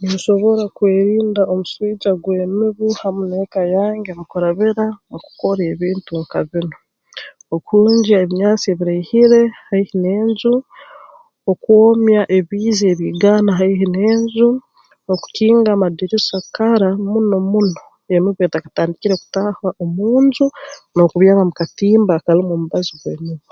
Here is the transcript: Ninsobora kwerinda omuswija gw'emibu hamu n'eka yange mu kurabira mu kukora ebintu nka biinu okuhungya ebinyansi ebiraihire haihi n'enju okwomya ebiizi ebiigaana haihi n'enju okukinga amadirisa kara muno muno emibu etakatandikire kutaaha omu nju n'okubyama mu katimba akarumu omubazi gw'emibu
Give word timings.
Ninsobora 0.00 0.62
kwerinda 0.76 1.42
omuswija 1.52 2.10
gw'emibu 2.22 2.86
hamu 3.00 3.22
n'eka 3.30 3.62
yange 3.74 4.10
mu 4.18 4.24
kurabira 4.30 4.86
mu 5.10 5.18
kukora 5.24 5.60
ebintu 5.72 6.10
nka 6.26 6.40
biinu 6.48 6.76
okuhungya 7.54 8.14
ebinyansi 8.22 8.66
ebiraihire 8.68 9.42
haihi 9.68 9.94
n'enju 10.02 10.54
okwomya 11.50 12.20
ebiizi 12.38 12.84
ebiigaana 12.92 13.50
haihi 13.58 13.86
n'enju 13.94 14.48
okukinga 15.12 15.70
amadirisa 15.72 16.38
kara 16.54 16.88
muno 17.10 17.38
muno 17.52 17.82
emibu 18.14 18.40
etakatandikire 18.46 19.14
kutaaha 19.22 19.66
omu 19.82 20.06
nju 20.24 20.46
n'okubyama 20.94 21.42
mu 21.48 21.54
katimba 21.60 22.12
akarumu 22.14 22.52
omubazi 22.54 22.92
gw'emibu 23.00 23.48